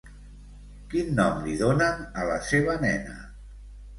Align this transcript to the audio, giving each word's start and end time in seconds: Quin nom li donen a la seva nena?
Quin 0.93 1.11
nom 1.19 1.43
li 1.43 1.53
donen 1.59 2.01
a 2.21 2.25
la 2.31 2.39
seva 2.47 2.79
nena? 2.87 3.21